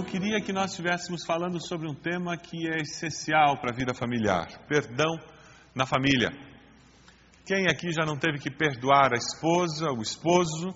[0.00, 3.92] Eu queria que nós estivéssemos falando sobre um tema que é essencial para a vida
[3.92, 5.18] familiar: perdão
[5.74, 6.30] na família.
[7.44, 10.74] Quem aqui já não teve que perdoar a esposa, o esposo?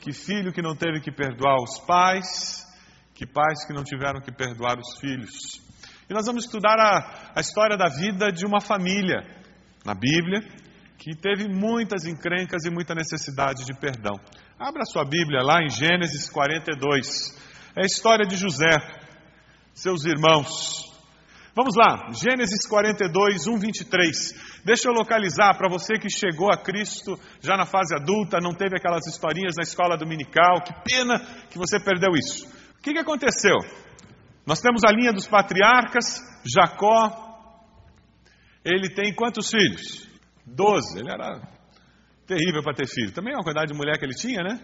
[0.00, 2.64] Que filho que não teve que perdoar os pais?
[3.12, 5.60] Que pais que não tiveram que perdoar os filhos?
[6.08, 9.18] E nós vamos estudar a, a história da vida de uma família
[9.84, 10.42] na Bíblia
[10.96, 14.14] que teve muitas encrencas e muita necessidade de perdão.
[14.56, 17.49] Abra sua Bíblia lá em Gênesis 42.
[17.76, 18.76] É a história de José,
[19.72, 20.90] seus irmãos.
[21.54, 24.62] Vamos lá, Gênesis 42, 1, 23.
[24.64, 28.76] Deixa eu localizar para você que chegou a Cristo já na fase adulta, não teve
[28.76, 30.62] aquelas historinhas na escola dominical.
[30.62, 32.46] Que pena que você perdeu isso.
[32.78, 33.56] O que, que aconteceu?
[34.44, 37.28] Nós temos a linha dos patriarcas, Jacó.
[38.64, 40.08] Ele tem quantos filhos?
[40.44, 40.98] Doze.
[40.98, 41.40] Ele era
[42.26, 43.12] terrível para ter filho.
[43.12, 44.58] Também é uma quantidade de mulher que ele tinha, né?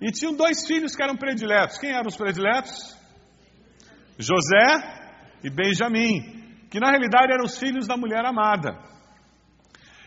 [0.00, 1.78] E tinham dois filhos que eram prediletos.
[1.78, 2.96] Quem eram os prediletos?
[4.18, 8.78] José e Benjamim, que na realidade eram os filhos da mulher amada.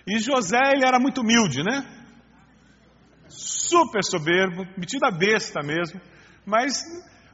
[0.08, 1.84] E José, ele era muito humilde, né?
[3.28, 6.00] Super soberbo, metido a besta mesmo,
[6.46, 6.81] mas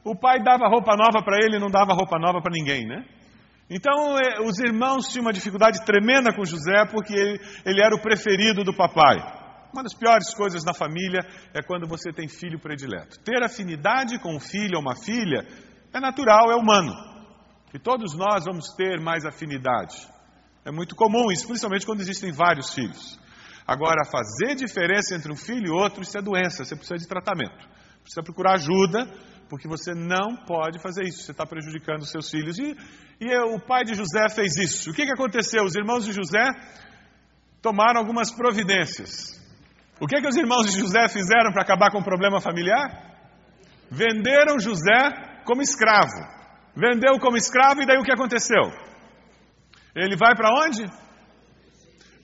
[0.04, 3.04] o pai dava roupa nova para ele e não dava roupa nova para ninguém, né?
[3.70, 8.00] Então, eh, os irmãos tinham uma dificuldade tremenda com José porque ele, ele era o
[8.00, 9.43] preferido do papai.
[9.74, 11.18] Uma das piores coisas na família
[11.52, 13.18] é quando você tem filho predileto.
[13.24, 15.44] Ter afinidade com um filho ou uma filha
[15.92, 16.92] é natural, é humano.
[17.74, 19.96] E todos nós vamos ter mais afinidade.
[20.64, 23.18] É muito comum isso, principalmente quando existem vários filhos.
[23.66, 27.68] Agora, fazer diferença entre um filho e outro, isso é doença, você precisa de tratamento.
[28.00, 29.08] Precisa procurar ajuda,
[29.48, 32.56] porque você não pode fazer isso, você está prejudicando os seus filhos.
[32.60, 32.76] E,
[33.20, 34.92] e o pai de José fez isso.
[34.92, 35.64] O que, que aconteceu?
[35.64, 36.48] Os irmãos de José
[37.60, 39.42] tomaram algumas providências.
[40.00, 42.90] O que, que os irmãos de José fizeram para acabar com o problema familiar?
[43.90, 46.18] Venderam José como escravo.
[46.76, 48.72] Vendeu como escravo e daí o que aconteceu?
[49.94, 50.84] Ele vai para onde?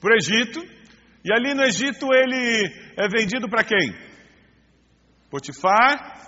[0.01, 0.61] Para o Egito.
[1.25, 2.67] E ali no Egito ele
[2.99, 3.95] é vendido para quem?
[5.31, 6.19] Potifar.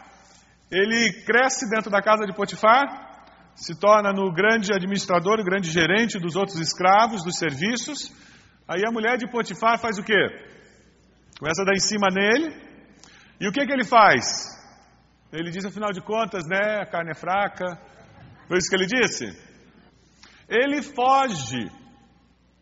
[0.71, 2.83] Ele cresce dentro da casa de Potifar,
[3.55, 8.11] se torna no grande administrador, o grande gerente dos outros escravos, dos serviços.
[8.67, 10.15] Aí a mulher de Potifar faz o quê?
[11.43, 12.55] Começa a dar em cima nele.
[13.41, 14.25] E o que, que ele faz?
[15.33, 17.65] Ele diz, afinal de contas, né, a carne é fraca.
[18.47, 19.25] Foi isso que ele disse?
[20.49, 21.69] Ele foge.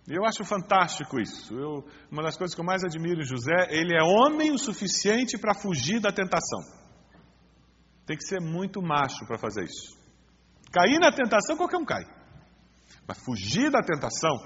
[0.09, 1.53] Eu acho fantástico isso.
[1.53, 5.37] Eu, uma das coisas que eu mais admiro em José, ele é homem o suficiente
[5.37, 6.61] para fugir da tentação.
[8.07, 9.95] Tem que ser muito macho para fazer isso.
[10.73, 12.07] Cair na tentação, qualquer um cai.
[13.07, 14.39] Mas fugir da tentação,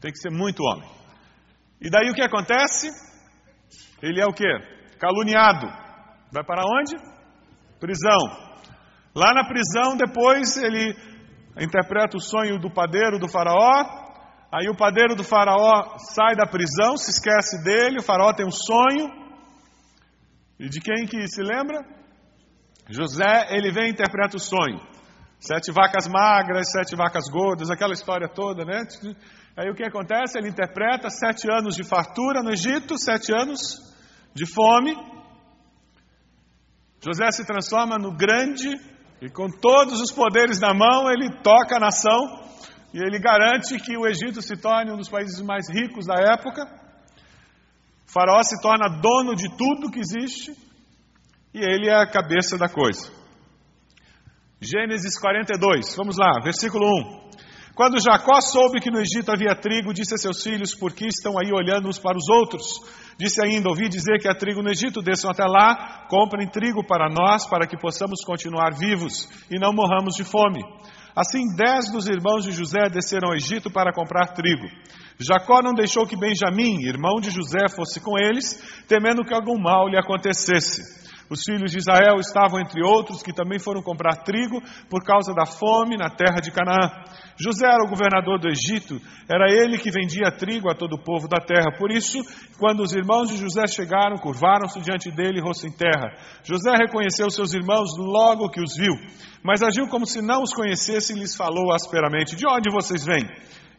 [0.00, 0.97] tem que ser muito homem.
[1.80, 2.88] E daí o que acontece?
[4.02, 4.48] Ele é o que?
[4.98, 5.66] Caluniado.
[6.32, 6.96] Vai para onde?
[7.78, 8.18] Prisão.
[9.14, 10.94] Lá na prisão, depois ele
[11.58, 13.84] interpreta o sonho do padeiro do faraó.
[14.52, 18.50] Aí o padeiro do faraó sai da prisão, se esquece dele, o faraó tem um
[18.50, 19.08] sonho.
[20.58, 21.78] E de quem que se lembra?
[22.88, 24.80] José, ele vem e interpreta o sonho.
[25.38, 28.82] Sete vacas magras, sete vacas gordas, aquela história toda, né?
[29.58, 30.38] Aí o que acontece?
[30.38, 33.58] Ele interpreta sete anos de fartura no Egito, sete anos
[34.32, 34.94] de fome.
[37.04, 38.68] José se transforma no grande
[39.20, 42.40] e com todos os poderes na mão, ele toca a nação
[42.94, 46.62] e ele garante que o Egito se torne um dos países mais ricos da época.
[48.06, 50.52] O faraó se torna dono de tudo que existe
[51.52, 53.10] e ele é a cabeça da coisa.
[54.60, 56.86] Gênesis 42, vamos lá, versículo
[57.24, 57.27] 1.
[57.78, 61.38] Quando Jacó soube que no Egito havia trigo, disse a seus filhos: Por que estão
[61.38, 62.80] aí olhando uns para os outros?
[63.16, 67.08] Disse ainda: Ouvi dizer que há trigo no Egito, desçam até lá, comprem trigo para
[67.08, 70.58] nós, para que possamos continuar vivos e não morramos de fome.
[71.14, 74.66] Assim, dez dos irmãos de José desceram ao Egito para comprar trigo.
[75.16, 79.86] Jacó não deixou que Benjamim, irmão de José, fosse com eles, temendo que algum mal
[79.86, 81.07] lhe acontecesse.
[81.30, 85.44] Os filhos de Israel estavam entre outros que também foram comprar trigo por causa da
[85.44, 86.88] fome na terra de Canaã.
[87.38, 91.28] José era o governador do Egito, era ele que vendia trigo a todo o povo
[91.28, 91.76] da terra.
[91.78, 92.18] Por isso,
[92.58, 96.16] quando os irmãos de José chegaram, curvaram-se diante dele, rosto em terra.
[96.42, 98.94] José reconheceu seus irmãos logo que os viu,
[99.44, 103.28] mas agiu como se não os conhecesse e lhes falou asperamente: De onde vocês vêm?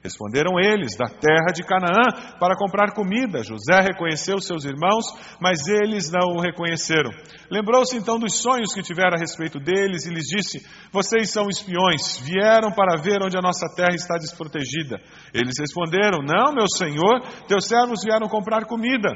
[0.01, 3.43] Responderam eles, da terra de Canaã, para comprar comida.
[3.43, 5.05] José reconheceu seus irmãos,
[5.41, 7.11] mas eles não o reconheceram.
[7.51, 12.17] Lembrou-se então dos sonhos que tivera a respeito deles e lhes disse: Vocês são espiões,
[12.19, 15.01] vieram para ver onde a nossa terra está desprotegida.
[15.33, 19.09] Eles responderam: Não, meu senhor, teus servos vieram comprar comida.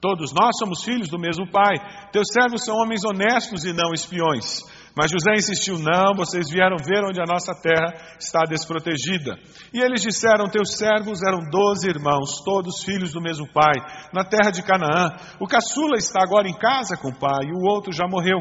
[0.00, 1.74] Todos nós somos filhos do mesmo pai.
[2.12, 4.62] Teus servos são homens honestos e não espiões.
[4.98, 9.38] Mas José insistiu: Não, vocês vieram ver onde a nossa terra está desprotegida.
[9.72, 13.74] E eles disseram: Teus servos eram doze irmãos, todos filhos do mesmo pai,
[14.12, 15.14] na terra de Canaã.
[15.38, 18.40] O caçula está agora em casa com o pai, e o outro já morreu.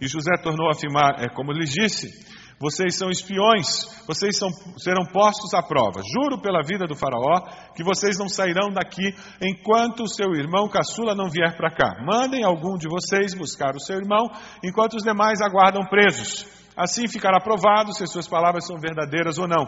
[0.00, 2.35] E José tornou a afirmar: É como lhes disse.
[2.58, 3.66] Vocês são espiões,
[4.06, 4.48] vocês são,
[4.78, 6.00] serão postos à prova.
[6.02, 7.40] Juro pela vida do Faraó
[7.74, 12.02] que vocês não sairão daqui enquanto o seu irmão caçula não vier para cá.
[12.02, 14.30] Mandem algum de vocês buscar o seu irmão,
[14.64, 16.46] enquanto os demais aguardam presos.
[16.74, 19.66] Assim ficará provado se suas palavras são verdadeiras ou não.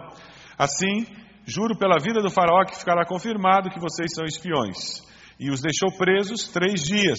[0.58, 1.06] Assim,
[1.44, 5.06] juro pela vida do Faraó que ficará confirmado que vocês são espiões.
[5.38, 7.18] E os deixou presos três dias.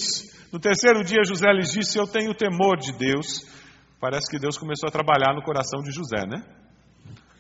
[0.52, 3.48] No terceiro dia, José lhes disse: Eu tenho temor de Deus
[4.00, 6.42] Parece que Deus começou a trabalhar no coração de José, né?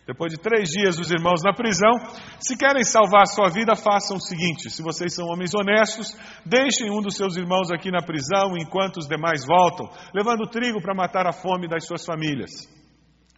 [0.06, 1.92] Depois de três dias, os irmãos na prisão,
[2.40, 6.90] se querem salvar a sua vida, façam o seguinte: se vocês são homens honestos, deixem
[6.90, 11.28] um dos seus irmãos aqui na prisão enquanto os demais voltam, levando trigo para matar
[11.28, 12.50] a fome das suas famílias.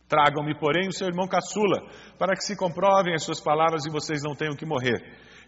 [0.08, 1.82] Tragam-me, porém, o seu irmão caçula,
[2.18, 5.00] para que se comprovem as suas palavras e vocês não tenham que morrer.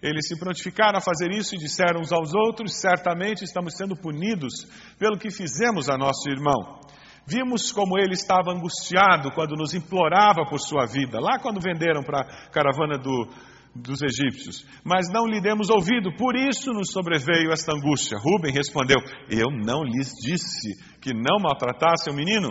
[0.01, 4.65] Eles se prontificaram a fazer isso e disseram uns aos outros: certamente estamos sendo punidos
[4.99, 6.82] pelo que fizemos a nosso irmão.
[7.25, 12.21] Vimos como ele estava angustiado quando nos implorava por sua vida, lá quando venderam para
[12.21, 13.29] a caravana do,
[13.73, 14.65] dos egípcios.
[14.83, 18.17] Mas não lhe demos ouvido, por isso nos sobreveio esta angústia.
[18.17, 18.97] Rubem respondeu:
[19.29, 22.49] Eu não lhes disse que não maltratassem o menino,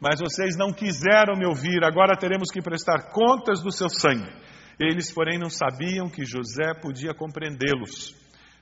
[0.00, 4.30] mas vocês não quiseram me ouvir, agora teremos que prestar contas do seu sangue.
[4.78, 8.14] Eles, porém, não sabiam que José podia compreendê-los,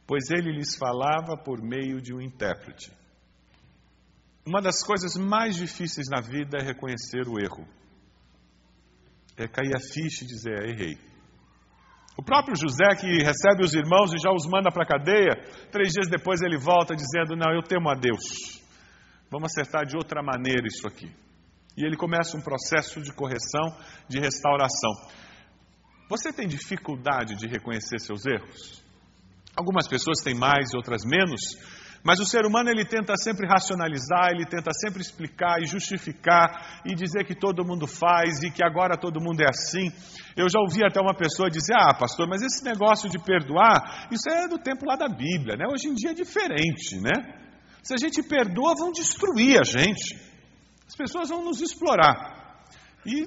[0.06, 2.92] pois ele lhes falava por meio de um intérprete.
[4.46, 7.66] Uma das coisas mais difíceis na vida é reconhecer o erro.
[9.36, 10.98] É cair a ficha e dizer, é, errei.
[12.16, 15.34] O próprio José, que recebe os irmãos e já os manda para a cadeia,
[15.72, 18.62] três dias depois ele volta dizendo: Não, eu temo a Deus.
[19.28, 21.10] Vamos acertar de outra maneira isso aqui.
[21.76, 23.76] E ele começa um processo de correção,
[24.08, 24.92] de restauração.
[26.08, 28.84] Você tem dificuldade de reconhecer seus erros?
[29.56, 31.40] Algumas pessoas têm mais, outras menos,
[32.04, 36.94] mas o ser humano ele tenta sempre racionalizar, ele tenta sempre explicar e justificar e
[36.94, 39.90] dizer que todo mundo faz e que agora todo mundo é assim.
[40.36, 44.28] Eu já ouvi até uma pessoa dizer: "Ah, pastor, mas esse negócio de perdoar, isso
[44.28, 45.64] é do tempo lá da Bíblia, né?
[45.72, 47.40] Hoje em dia é diferente, né?
[47.82, 50.14] Se a gente perdoa, vão destruir a gente.
[50.86, 52.64] As pessoas vão nos explorar.
[53.06, 53.26] E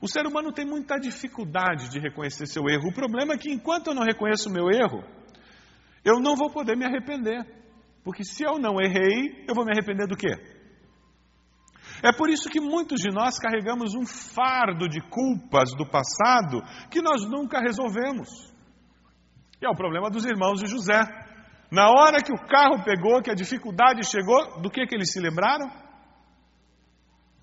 [0.00, 2.88] o ser humano tem muita dificuldade de reconhecer seu erro.
[2.88, 5.02] O problema é que enquanto eu não reconheço meu erro,
[6.04, 7.44] eu não vou poder me arrepender.
[8.06, 10.30] Porque se eu não errei, eu vou me arrepender do quê?
[12.04, 17.02] É por isso que muitos de nós carregamos um fardo de culpas do passado que
[17.02, 18.28] nós nunca resolvemos.
[19.60, 21.00] E é o problema dos irmãos de José.
[21.68, 25.18] Na hora que o carro pegou, que a dificuldade chegou, do que, que eles se
[25.18, 25.68] lembraram?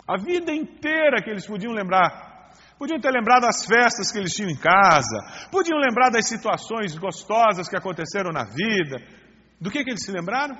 [0.07, 2.53] A vida inteira que eles podiam lembrar.
[2.79, 7.67] Podiam ter lembrado das festas que eles tinham em casa, podiam lembrar das situações gostosas
[7.67, 9.23] que aconteceram na vida.
[9.63, 10.57] Do que, que eles se lembraram?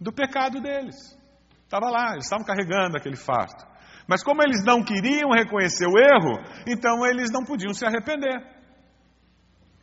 [0.00, 1.18] Do pecado deles.
[1.64, 3.66] Estava lá, eles estavam carregando aquele fardo.
[4.06, 8.40] Mas como eles não queriam reconhecer o erro, então eles não podiam se arrepender.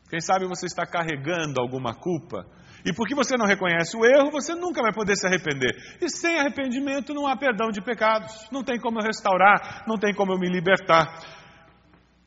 [0.10, 2.46] Quem sabe você está carregando alguma culpa
[2.86, 5.76] e porque você não reconhece o erro, você nunca vai poder se arrepender.
[6.02, 8.48] E sem arrependimento não há perdão de pecados.
[8.50, 11.20] Não tem como eu restaurar, não tem como eu me libertar.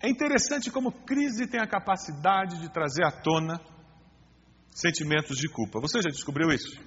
[0.02, 3.59] É interessante como crise tem a capacidade de trazer à tona
[4.76, 5.80] sentimentos de culpa.
[5.80, 6.78] Você já descobriu isso?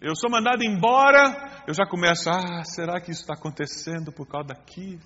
[0.00, 4.48] Eu sou mandado embora, eu já começo, ah, será que isso está acontecendo por causa
[4.48, 5.00] daquilo?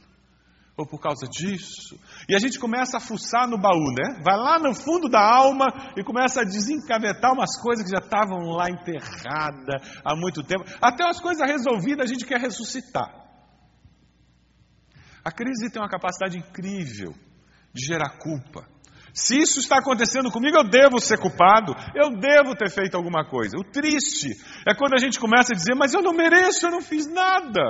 [0.77, 1.99] ou por causa disso.
[2.29, 4.23] E a gente começa a fuçar no baú, né?
[4.25, 8.51] Vai lá no fundo da alma e começa a desencavetar umas coisas que já estavam
[8.51, 10.63] lá enterradas há muito tempo.
[10.81, 13.13] Até as coisas resolvidas a gente quer ressuscitar.
[15.25, 17.13] A crise tem uma capacidade incrível
[17.75, 18.65] de gerar culpa.
[19.13, 23.57] Se isso está acontecendo comigo, eu devo ser culpado, eu devo ter feito alguma coisa.
[23.59, 24.29] O triste
[24.67, 27.61] é quando a gente começa a dizer, mas eu não mereço, eu não fiz nada.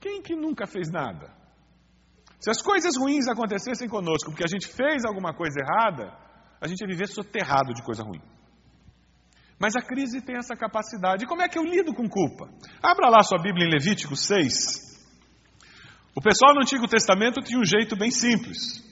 [0.00, 1.34] Quem que nunca fez nada?
[2.38, 6.12] Se as coisas ruins acontecessem conosco porque a gente fez alguma coisa errada,
[6.60, 8.20] a gente ia viver soterrado de coisa ruim.
[9.58, 11.24] Mas a crise tem essa capacidade.
[11.24, 12.48] E como é que eu lido com culpa?
[12.82, 14.84] Abra lá sua Bíblia em Levítico 6.
[16.14, 18.85] O pessoal no Antigo Testamento tinha um jeito bem simples.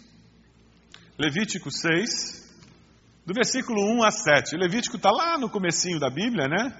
[1.18, 2.42] Levítico 6,
[3.24, 4.56] do versículo 1 a 7.
[4.56, 6.74] Levítico está lá no comecinho da Bíblia, né?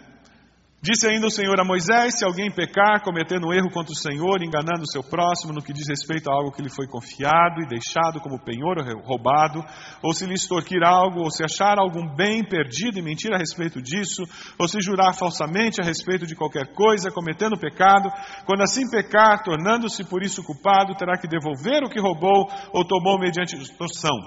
[0.85, 4.43] Disse ainda o Senhor a Moisés: Se alguém pecar, cometendo um erro contra o Senhor,
[4.43, 7.67] enganando o seu próximo no que diz respeito a algo que lhe foi confiado e
[7.67, 9.64] deixado como penhor roubado,
[10.03, 13.81] ou se lhe extorquir algo, ou se achar algum bem perdido e mentir a respeito
[13.81, 14.25] disso,
[14.59, 18.11] ou se jurar falsamente a respeito de qualquer coisa, cometendo pecado,
[18.45, 23.19] quando assim pecar, tornando-se por isso culpado, terá que devolver o que roubou ou tomou
[23.19, 24.19] mediante extorsão,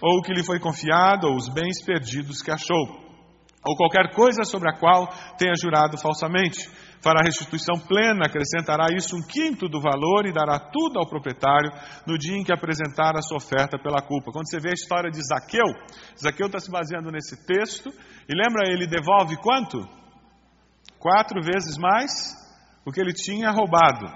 [0.00, 3.05] ou o que lhe foi confiado, ou os bens perdidos que achou
[3.66, 6.70] ou qualquer coisa sobre a qual tenha jurado falsamente.
[7.02, 11.70] Fará restituição plena, acrescentará isso um quinto do valor e dará tudo ao proprietário
[12.06, 14.30] no dia em que apresentar a sua oferta pela culpa.
[14.32, 15.66] Quando você vê a história de Zaqueu,
[16.20, 17.90] Zaqueu está se baseando nesse texto,
[18.28, 19.78] e lembra, ele devolve quanto?
[20.98, 22.34] Quatro vezes mais
[22.84, 24.06] o que ele tinha roubado.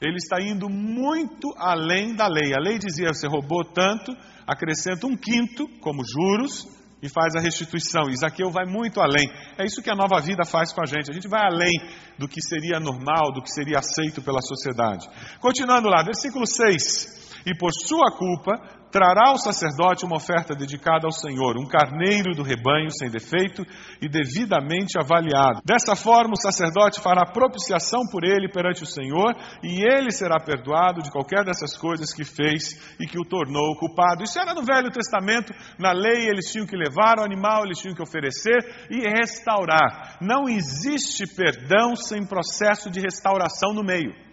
[0.00, 2.54] Ele está indo muito além da lei.
[2.54, 4.12] A lei dizia: você roubou tanto,
[4.46, 8.08] acrescenta um quinto como juros, e faz a restituição.
[8.10, 9.30] Isaqueu vai muito além.
[9.58, 11.10] É isso que a nova vida faz com a gente.
[11.10, 11.72] A gente vai além
[12.18, 15.08] do que seria normal, do que seria aceito pela sociedade.
[15.40, 17.42] Continuando lá, versículo 6.
[17.46, 22.42] E por sua culpa, trará o sacerdote uma oferta dedicada ao Senhor, um carneiro do
[22.42, 23.64] rebanho sem defeito
[24.00, 25.60] e devidamente avaliado.
[25.64, 31.02] Dessa forma, o sacerdote fará propiciação por ele perante o Senhor, e ele será perdoado
[31.02, 34.24] de qualquer dessas coisas que fez e que o tornou culpado.
[34.24, 37.94] Isso era no Velho Testamento, na lei eles tinham que levar o animal, eles tinham
[37.94, 40.18] que oferecer e restaurar.
[40.20, 44.29] Não existe perdão sem processo de restauração no meio.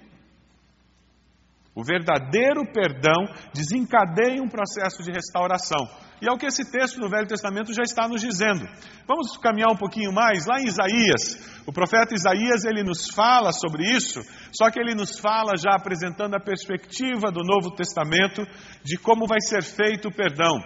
[1.77, 5.88] O verdadeiro perdão desencadeia um processo de restauração.
[6.19, 8.65] E é o que esse texto no Velho Testamento já está nos dizendo.
[9.07, 10.48] Vamos caminhar um pouquinho mais.
[10.48, 14.19] Lá em Isaías, o profeta Isaías ele nos fala sobre isso,
[14.51, 18.41] só que ele nos fala já apresentando a perspectiva do Novo Testamento
[18.84, 20.57] de como vai ser feito o perdão,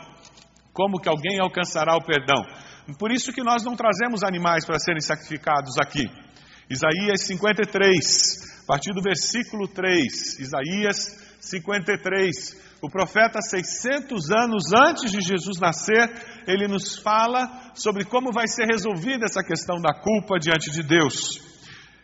[0.71, 2.41] como que alguém alcançará o perdão.
[2.97, 6.09] Por isso que nós não trazemos animais para serem sacrificados aqui.
[6.71, 12.61] Isaías 53, a partir do versículo 3, Isaías 53.
[12.81, 16.09] O profeta, 600 anos antes de Jesus nascer,
[16.47, 21.50] ele nos fala sobre como vai ser resolvida essa questão da culpa diante de Deus.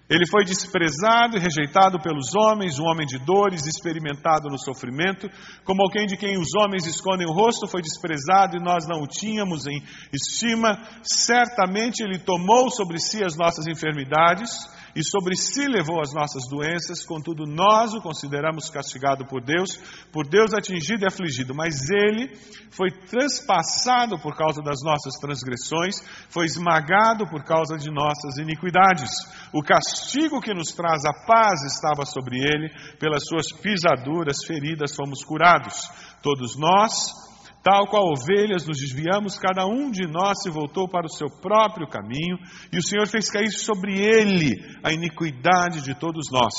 [0.09, 5.29] Ele foi desprezado e rejeitado pelos homens, um homem de dores, experimentado no sofrimento,
[5.65, 9.07] como alguém de quem os homens escondem o rosto, foi desprezado e nós não o
[9.07, 9.83] tínhamos em
[10.13, 10.79] estima.
[11.03, 17.05] Certamente ele tomou sobre si as nossas enfermidades e sobre si levou as nossas doenças,
[17.05, 19.77] contudo nós o consideramos castigado por Deus,
[20.11, 22.35] por Deus atingido e afligido, mas ele
[22.71, 26.01] foi transpassado por causa das nossas transgressões,
[26.31, 29.11] foi esmagado por causa de nossas iniquidades.
[29.53, 35.23] O castigo que nos traz a paz estava sobre ele, pelas suas pisaduras, feridas fomos
[35.23, 35.75] curados.
[36.23, 37.26] Todos nós
[37.69, 41.85] Tal qual ovelhas nos desviamos, cada um de nós se voltou para o seu próprio
[41.85, 42.37] caminho,
[42.71, 46.53] e o Senhor fez cair sobre ele a iniquidade de todos nós.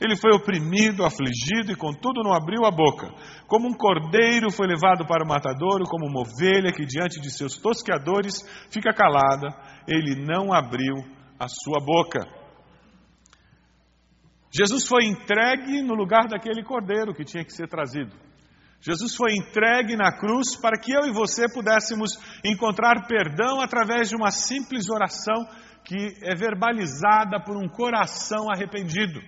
[0.00, 3.08] Ele foi oprimido, afligido e contudo não abriu a boca.
[3.48, 7.56] Como um cordeiro foi levado para o matadouro, como uma ovelha que diante de seus
[7.56, 8.34] tosqueadores
[8.70, 9.48] fica calada,
[9.88, 10.94] ele não abriu
[11.36, 12.20] a sua boca.
[14.52, 18.14] Jesus foi entregue no lugar daquele cordeiro que tinha que ser trazido.
[18.86, 24.16] Jesus foi entregue na cruz para que eu e você pudéssemos encontrar perdão através de
[24.16, 25.48] uma simples oração
[25.82, 29.20] que é verbalizada por um coração arrependido.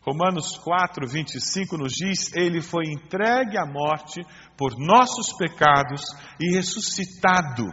[0.00, 4.20] Romanos 4, 25 nos diz: Ele foi entregue à morte
[4.56, 6.02] por nossos pecados
[6.40, 7.66] e ressuscitado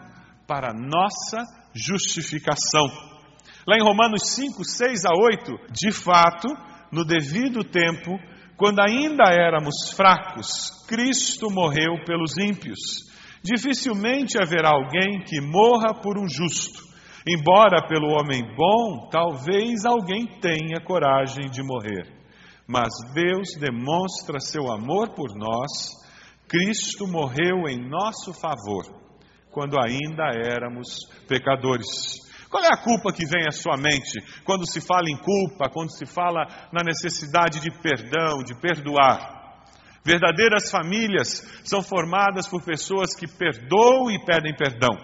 [0.46, 1.44] para nossa
[1.74, 2.86] justificação.
[3.68, 6.48] Lá em Romanos 5, 6 a 8, de fato,
[6.92, 8.12] no devido tempo,
[8.58, 12.80] quando ainda éramos fracos, Cristo morreu pelos ímpios.
[13.44, 16.82] Dificilmente haverá alguém que morra por um justo.
[17.28, 22.12] Embora pelo homem bom, talvez alguém tenha coragem de morrer.
[22.68, 25.92] Mas Deus demonstra seu amor por nós.
[26.48, 28.86] Cristo morreu em nosso favor,
[29.52, 32.27] quando ainda éramos pecadores.
[32.50, 35.92] Qual é a culpa que vem à sua mente quando se fala em culpa, quando
[35.92, 39.38] se fala na necessidade de perdão, de perdoar?
[40.04, 44.96] Verdadeiras famílias são formadas por pessoas que perdoam e pedem perdão.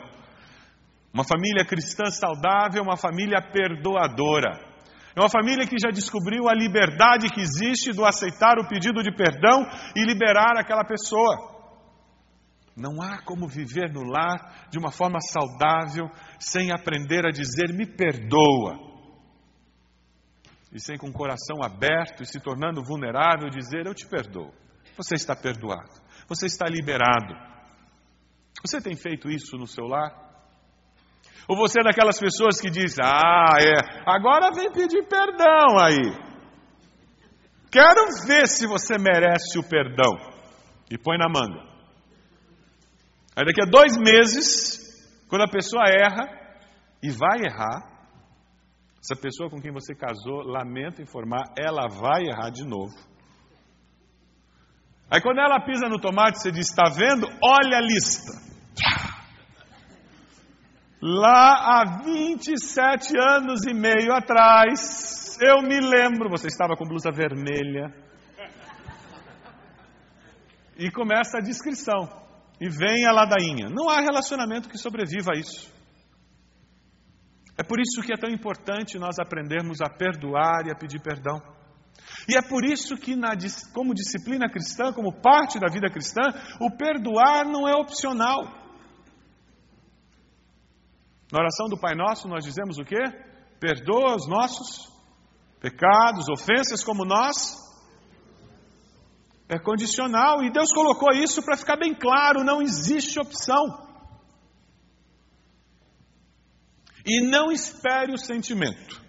[1.14, 4.74] Uma família cristã saudável é uma família perdoadora.
[5.16, 9.14] É uma família que já descobriu a liberdade que existe do aceitar o pedido de
[9.14, 9.64] perdão
[9.96, 11.53] e liberar aquela pessoa.
[12.76, 17.86] Não há como viver no lar de uma forma saudável sem aprender a dizer me
[17.86, 18.92] perdoa.
[20.72, 24.52] E sem com o coração aberto e se tornando vulnerável dizer eu te perdoo.
[24.98, 26.02] Você está perdoado.
[26.28, 27.36] Você está liberado.
[28.66, 30.12] Você tem feito isso no seu lar?
[31.48, 36.34] Ou você é daquelas pessoas que diz: "Ah, é, agora vem pedir perdão aí".
[37.70, 40.16] Quero ver se você merece o perdão.
[40.90, 41.73] E põe na manga.
[43.36, 46.30] Aí daqui a dois meses, quando a pessoa erra,
[47.02, 47.92] e vai errar,
[49.02, 52.94] essa pessoa com quem você casou, lamenta informar, ela vai errar de novo.
[55.12, 57.28] Aí quando ela pisa no tomate, você diz: está vendo?
[57.44, 58.32] Olha a lista.
[61.02, 67.94] Lá há 27 anos e meio atrás, eu me lembro, você estava com blusa vermelha.
[70.78, 72.23] E começa a descrição
[72.64, 73.68] e vem a ladainha.
[73.70, 75.70] Não há relacionamento que sobreviva a isso.
[77.58, 81.42] É por isso que é tão importante nós aprendermos a perdoar e a pedir perdão.
[82.26, 83.32] E é por isso que, na,
[83.74, 86.22] como disciplina cristã, como parte da vida cristã,
[86.62, 88.46] o perdoar não é opcional.
[91.30, 93.04] Na oração do Pai Nosso, nós dizemos o quê?
[93.60, 94.90] Perdoa os nossos
[95.60, 97.36] pecados, ofensas, como nós
[99.50, 103.82] é condicional e Deus colocou isso para ficar bem claro: não existe opção.
[107.06, 109.02] E não espere o sentimento.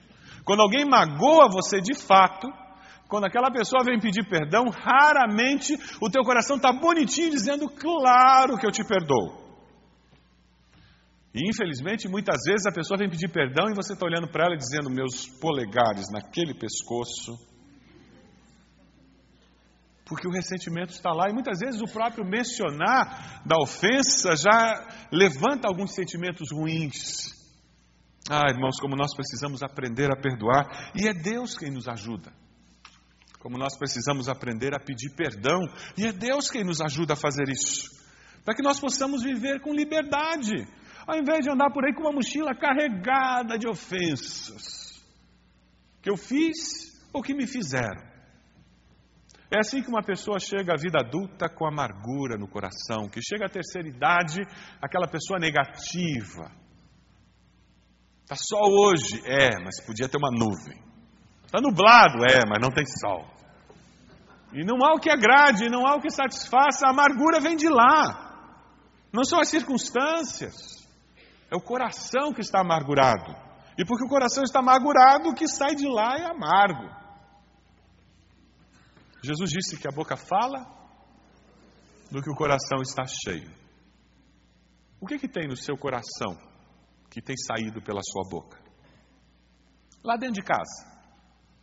[0.44, 2.49] Quando alguém magoa você de fato,
[3.09, 8.66] quando aquela pessoa vem pedir perdão, raramente o teu coração está bonitinho dizendo, claro que
[8.66, 9.44] eu te perdoo.
[11.33, 14.57] E infelizmente, muitas vezes a pessoa vem pedir perdão e você está olhando para ela
[14.57, 17.38] dizendo, meus polegares naquele pescoço,
[20.04, 25.66] porque o ressentimento está lá e muitas vezes o próprio mencionar da ofensa já levanta
[25.66, 27.32] alguns sentimentos ruins.
[28.30, 32.32] Ah, irmãos, como nós precisamos aprender a perdoar e é Deus quem nos ajuda.
[33.38, 35.60] Como nós precisamos aprender a pedir perdão
[35.96, 37.90] e é Deus quem nos ajuda a fazer isso.
[38.44, 40.66] Para que nós possamos viver com liberdade,
[41.06, 44.84] ao invés de andar por aí com uma mochila carregada de ofensas
[46.02, 48.13] que eu fiz ou que me fizeram.
[49.50, 53.46] É assim que uma pessoa chega à vida adulta com amargura no coração, que chega
[53.46, 54.40] à terceira idade,
[54.80, 56.50] aquela pessoa negativa.
[58.22, 59.20] Está sol hoje?
[59.26, 60.83] É, mas podia ter uma nuvem.
[61.44, 62.24] Está nublado?
[62.24, 63.26] É, mas não tem sol.
[64.52, 67.68] E não há o que agrade, não há o que satisfaça, a amargura vem de
[67.68, 68.24] lá.
[69.12, 70.54] Não são as circunstâncias,
[71.50, 73.37] é o coração que está amargurado.
[73.76, 77.03] E porque o coração está amargurado, o que sai de lá é amargo.
[79.24, 80.60] Jesus disse que a boca fala
[82.10, 83.50] do que o coração está cheio.
[85.00, 86.37] O que, que tem no seu coração
[87.10, 88.62] que tem saído pela sua boca?
[90.02, 90.94] Lá dentro de casa,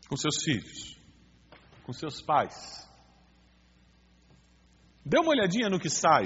[0.09, 0.99] com seus filhos,
[1.83, 2.89] com seus pais.
[5.05, 6.25] Dê uma olhadinha no que sai,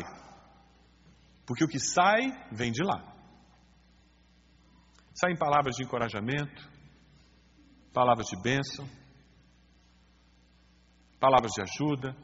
[1.46, 2.22] porque o que sai
[2.52, 3.14] vem de lá.
[5.14, 6.70] Saem palavras de encorajamento,
[7.94, 8.90] palavras de bênção,
[11.26, 12.16] palavras de ajuda,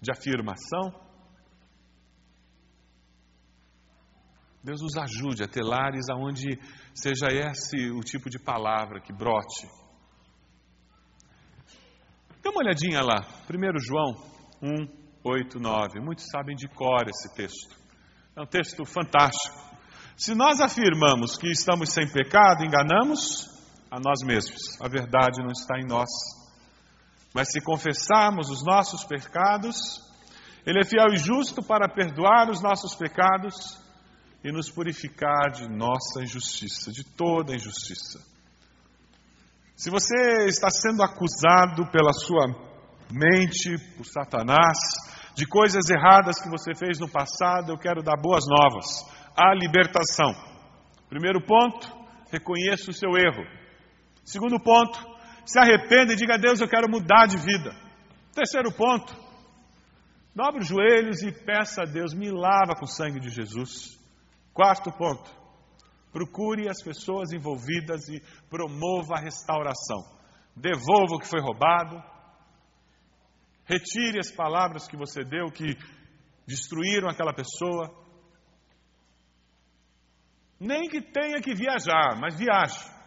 [0.00, 0.94] de afirmação.
[4.62, 6.60] Deus nos ajude a ter lares aonde
[6.94, 9.66] seja esse o tipo de palavra que brote.
[12.44, 14.14] uma olhadinha lá, 1 João
[14.62, 14.86] 1,
[15.24, 16.00] 8, 9.
[16.00, 17.76] Muitos sabem de cor esse texto.
[18.36, 19.58] É um texto fantástico.
[20.16, 23.48] Se nós afirmamos que estamos sem pecado, enganamos
[23.90, 24.80] a nós mesmos.
[24.80, 26.41] A verdade não está em nós.
[27.34, 29.76] Mas se confessarmos os nossos pecados,
[30.66, 33.80] Ele é fiel e justo para perdoar os nossos pecados
[34.44, 38.20] e nos purificar de nossa injustiça, de toda injustiça.
[39.76, 42.46] Se você está sendo acusado pela sua
[43.10, 44.78] mente, por Satanás,
[45.34, 48.86] de coisas erradas que você fez no passado, eu quero dar boas novas.
[49.36, 50.34] A libertação.
[51.08, 51.90] Primeiro ponto,
[52.30, 53.44] reconheça o seu erro.
[54.24, 55.11] Segundo ponto,
[55.44, 57.74] se arrependa e diga a Deus, eu quero mudar de vida.
[58.34, 59.14] Terceiro ponto,
[60.34, 63.98] dobre os joelhos e peça a Deus, me lava com o sangue de Jesus.
[64.54, 65.30] Quarto ponto,
[66.12, 70.02] procure as pessoas envolvidas e promova a restauração.
[70.56, 72.02] Devolva o que foi roubado,
[73.64, 75.76] retire as palavras que você deu que
[76.46, 77.90] destruíram aquela pessoa.
[80.60, 83.01] Nem que tenha que viajar, mas viaje.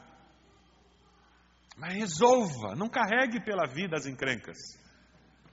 [1.78, 4.58] Mas resolva, não carregue pela vida as encrencas,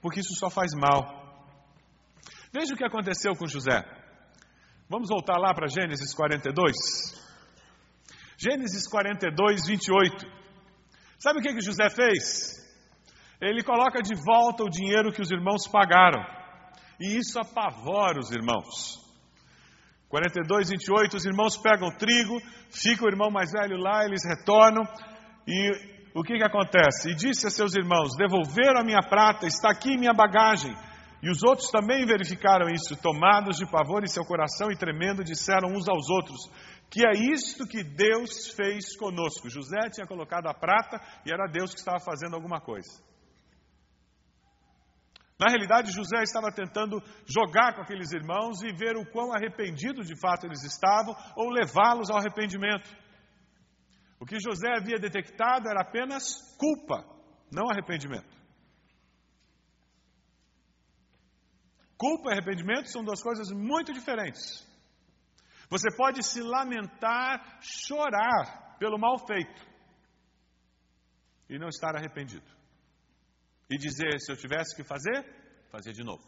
[0.01, 1.21] porque isso só faz mal.
[2.51, 3.83] Veja o que aconteceu com José.
[4.89, 6.73] Vamos voltar lá para Gênesis 42.
[8.37, 10.25] Gênesis 42, 28.
[11.17, 12.61] Sabe o que, que José fez?
[13.41, 16.23] Ele coloca de volta o dinheiro que os irmãos pagaram.
[16.99, 19.01] E isso apavora os irmãos.
[20.09, 24.83] 42, 28, os irmãos pegam trigo, fica o irmão mais velho lá, eles retornam,
[25.47, 27.09] e o que, que acontece?
[27.09, 30.75] E disse a seus irmãos: Devolveram a minha prata, está aqui minha bagagem.
[31.23, 35.69] E os outros também verificaram isso, tomados de pavor em seu coração e tremendo, disseram
[35.69, 36.51] uns aos outros:
[36.91, 39.49] Que é isto que Deus fez conosco.
[39.49, 43.01] José tinha colocado a prata e era Deus que estava fazendo alguma coisa.
[45.39, 50.15] Na realidade, José estava tentando jogar com aqueles irmãos e ver o quão arrependidos de
[50.19, 52.87] fato eles estavam, ou levá-los ao arrependimento.
[54.23, 57.03] O que José havia detectado era apenas culpa,
[57.51, 58.33] não arrependimento.
[61.97, 64.65] Culpa e arrependimento são duas coisas muito diferentes.
[65.69, 69.61] Você pode se lamentar, chorar pelo mal feito
[71.49, 72.49] e não estar arrependido.
[73.69, 75.21] E dizer: se eu tivesse que fazer,
[75.69, 76.23] fazer de novo.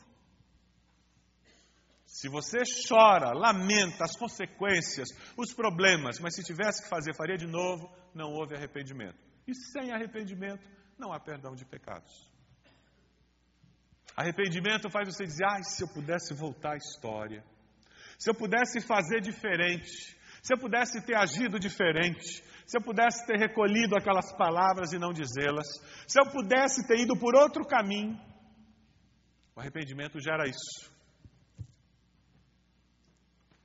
[2.16, 7.46] Se você chora, lamenta as consequências, os problemas, mas se tivesse que fazer, faria de
[7.46, 9.20] novo, não houve arrependimento.
[9.46, 10.66] E sem arrependimento,
[10.98, 12.26] não há perdão de pecados.
[14.16, 17.44] Arrependimento faz você dizer: ai, se eu pudesse voltar à história,
[18.18, 23.38] se eu pudesse fazer diferente, se eu pudesse ter agido diferente, se eu pudesse ter
[23.38, 25.68] recolhido aquelas palavras e não dizê-las,
[26.08, 28.18] se eu pudesse ter ido por outro caminho.
[29.54, 30.95] O arrependimento gera isso.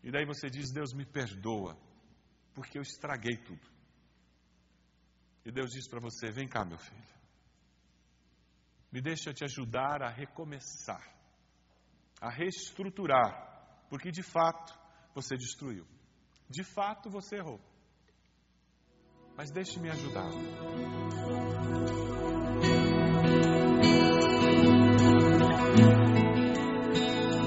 [0.02, 1.76] E daí você diz: Deus me perdoa,
[2.54, 3.68] porque eu estraguei tudo.
[5.44, 7.20] E Deus diz para você: Vem cá, meu filho.
[8.92, 11.02] Me deixa te ajudar a recomeçar,
[12.20, 14.76] a reestruturar, porque de fato
[15.14, 15.86] você destruiu.
[16.48, 17.60] De fato você errou.
[19.36, 20.28] Mas deixe-me ajudar.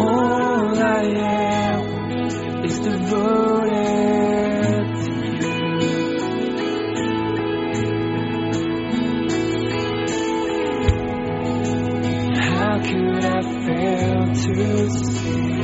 [0.01, 3.71] All I am is devoted
[5.05, 6.01] to you.
[12.37, 15.61] How could I fail to see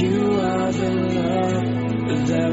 [0.00, 2.52] you are the love that